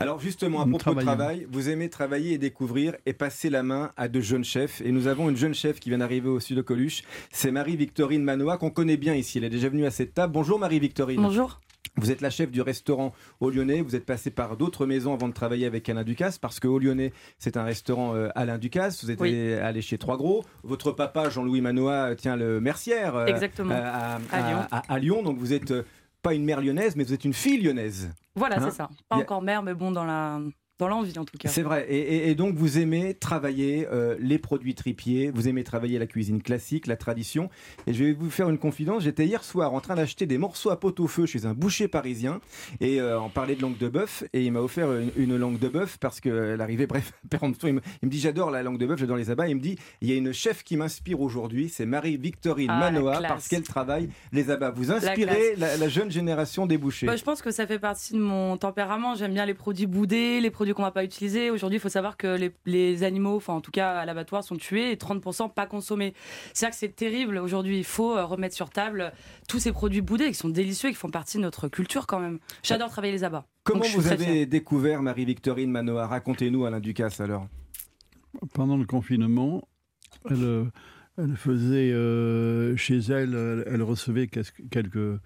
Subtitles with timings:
[0.00, 3.90] Alors justement, à propos de travail, vous aimez travailler et découvrir et passer la main
[3.96, 4.80] à de jeunes chefs.
[4.82, 7.02] Et nous avons une jeune chef qui vient d'arriver au sud de Coluche.
[7.32, 9.38] C'est Marie-Victorine Manoa qu'on connaît bien ici.
[9.38, 10.32] Elle est déjà venue à cette table.
[10.32, 11.20] Bonjour Marie-Victorine.
[11.20, 11.60] Bonjour.
[11.96, 13.80] Vous êtes la chef du restaurant au Lyonnais.
[13.80, 16.78] Vous êtes passé par d'autres maisons avant de travailler avec Alain Ducasse parce que au
[16.78, 19.04] Lyonnais, c'est un restaurant euh, Alain Ducasse.
[19.04, 20.44] Vous êtes allé chez Trois Gros.
[20.62, 23.74] Votre papa, Jean-Louis Manoa, tient le Mercière euh, Exactement.
[23.74, 25.24] à, à, Lyon.
[25.24, 25.82] Donc vous êtes euh,
[26.22, 28.10] pas une mère lyonnaise, mais vous êtes une fille lyonnaise.
[28.34, 28.88] Voilà, hein c'est ça.
[29.08, 30.40] Pas encore mère, mais bon, dans la,
[30.78, 31.48] dans l'envie en tout cas.
[31.48, 31.86] C'est vrai.
[31.92, 36.86] Et, donc vous aimez travailler euh, les produits tripiers, vous aimez travailler la cuisine classique,
[36.86, 37.50] la tradition.
[37.86, 39.02] Et je vais vous faire une confidence.
[39.02, 41.88] J'étais hier soir en train d'acheter des morceaux à pot au feu chez un boucher
[41.88, 42.40] parisien
[42.80, 45.68] et euh, on parlait de langue de bœuf et il m'a offert une, langue de
[45.68, 46.86] bœuf parce qu'elle arrivait.
[46.88, 49.48] Bref, il me, il me dit j'adore la langue de bœuf, j'adore les abats.
[49.48, 53.20] Il me dit il y a une chef qui m'inspire aujourd'hui, c'est Marie-Victorine ah, Manoa
[53.22, 54.70] parce qu'elle travaille les abats.
[54.70, 57.06] Vous inspirez la, jeune génération des bouchers.
[57.06, 59.14] Bah, je pense que ça fait partie de mon tempérament.
[59.14, 61.50] J'aime bien les produits boudés, les produits qu'on va pas utiliser.
[61.50, 64.92] Aujourd'hui, il faut savoir que les, animaux, enfin en tout cas à l'abattoir, sont tués
[64.92, 66.14] et 30% pas consommés.
[66.52, 67.38] C'est à que c'est terrible.
[67.38, 69.12] Aujourd'hui, il faut euh, remettre sur table
[69.48, 72.20] tous ces produits boudés qui sont délicieux et qui font partie de notre culture quand
[72.20, 72.38] même.
[72.62, 73.46] J'adore travailler les abats.
[73.64, 76.06] Comment vous avez découvert Marie-Victorine Manoa?
[76.06, 77.46] Racontez-nous Alain Ducasse alors.
[78.54, 79.66] Pendant le confinement,
[80.28, 80.64] elle, euh,
[81.16, 85.20] elle faisait euh, chez elle, elle recevait quelques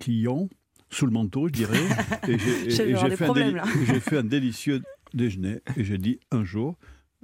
[0.00, 0.48] clients
[0.90, 1.78] sous le manteau, je dirais.
[2.28, 2.86] Et j'ai
[3.16, 4.82] fait, fait, un délicieux
[5.14, 6.76] déjeuner et j'ai dit un jour,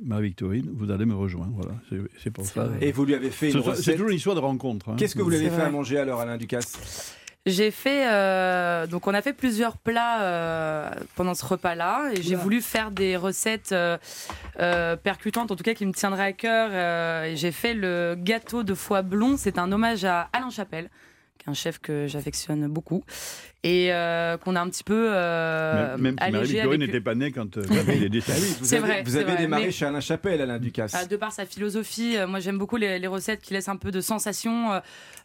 [0.02, 1.52] Marie-Victorine, vous allez me rejoindre.
[1.54, 1.74] Voilà,
[2.22, 2.68] c'est pour ça.
[2.80, 3.84] Et vous lui avez fait une recette.
[3.84, 4.88] C'est toujours une histoire de rencontre.
[4.88, 4.96] Hein.
[4.98, 7.14] Qu'est-ce que vous lui avez fait à manger alors, Alain Ducasse?
[7.46, 12.36] J'ai fait euh, donc on a fait plusieurs plats euh, pendant ce repas-là et j'ai
[12.36, 17.36] voulu faire des recettes euh, percutantes en tout cas qui me tiendraient à cœur et
[17.36, 20.88] j'ai fait le gâteau de foie blond c'est un hommage à Alain Chapelle
[21.38, 23.04] qui est un chef que j'affectionne beaucoup
[23.64, 27.32] et euh, qu'on a un petit peu euh, même, même si Marie n'était pas née
[27.32, 27.62] quand euh,
[28.08, 28.20] décédé.
[28.60, 30.94] vous avez, vous avez démarré chez Alain Chapelle, Alain Ducasse.
[30.94, 34.02] Ah, de par sa philosophie, moi j'aime beaucoup les, recettes qui laissent un peu de
[34.02, 34.80] sensations,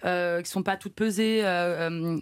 [0.06, 1.46] euh, qui sont pas toutes pesées,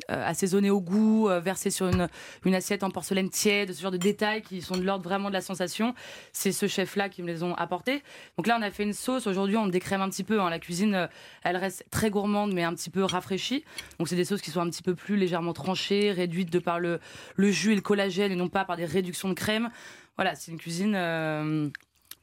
[0.08, 2.08] assaisonnées au goût, versées sur une,
[2.46, 5.34] une assiette en porcelaine tiède, ce genre de détails qui sont de l'ordre vraiment de
[5.34, 5.94] la sensation.
[6.34, 8.02] C'est ce chef-là qui me les ont apportés.
[8.38, 9.28] Donc là, on a fait une sauce.
[9.28, 10.42] Aujourd'hui, on décrème un petit peu.
[10.42, 10.50] Hein.
[10.50, 11.08] La cuisine,
[11.44, 13.64] elle reste très gourmande, mais un petit peu rafraîchie.
[14.00, 16.80] Donc c'est des sauces qui sont un petit peu plus légèrement tranchées réduite de par
[16.80, 17.00] le,
[17.36, 19.70] le jus et le collagène et non pas par des réductions de crème.
[20.16, 21.70] Voilà, c'est une cuisine euh,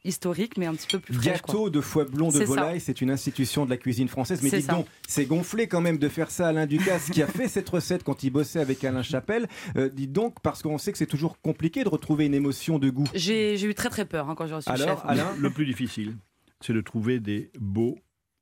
[0.03, 1.41] historique, mais un petit peu plus fraîche.
[1.41, 4.41] Gâteau de foie blond de volaille, c'est une institution de la cuisine française.
[4.43, 7.27] Mais dites donc, c'est gonflé quand même de faire ça à Alain Ducasse, qui a
[7.27, 9.47] fait cette recette quand il bossait avec Alain Chapelle.
[9.77, 12.89] Euh, dites donc, parce qu'on sait que c'est toujours compliqué de retrouver une émotion de
[12.89, 13.07] goût.
[13.13, 15.01] J'ai eu très très peur hein, quand j'ai reçu Alors, le chef.
[15.05, 16.15] Alain, le plus difficile,
[16.61, 17.97] c'est de trouver des beaux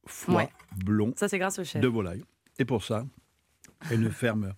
[0.06, 0.50] foie
[0.84, 1.81] blonds ça, grâce au chef.
[1.81, 2.24] de volaille.
[2.59, 3.06] Et pour ça,
[3.91, 4.53] une ferme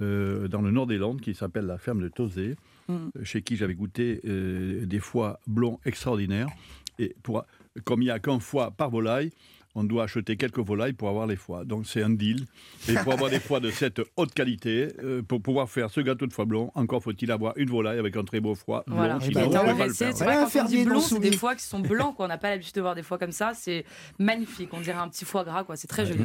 [0.00, 2.56] euh, dans le nord des Landes qui s'appelle la ferme de Tosé,
[2.88, 2.92] mm.
[2.94, 6.48] euh, chez qui j'avais goûté euh, des foies blonds extraordinaires.
[6.98, 7.44] Et pour,
[7.84, 9.30] comme il n'y a qu'un foie par volaille,
[9.74, 11.64] on doit acheter quelques volailles pour avoir les foies.
[11.64, 12.46] Donc c'est un deal.
[12.88, 16.26] Et pour avoir des foies de cette haute qualité, euh, pour pouvoir faire ce gâteau
[16.26, 19.18] de foie blanc, encore faut-il avoir une volaille avec un très beau foie voilà.
[19.18, 19.26] blanc.
[19.26, 20.16] Sinon, on pas le faire.
[20.16, 22.16] C'est vrai quand on dit blond, c'est des foies qui sont blancs.
[22.16, 22.26] Quoi.
[22.26, 23.52] On n'a pas l'habitude de voir des foies comme ça.
[23.54, 23.84] C'est
[24.18, 24.70] magnifique.
[24.72, 25.64] On dirait un petit foie gras.
[25.64, 25.76] quoi.
[25.76, 26.18] C'est très joli.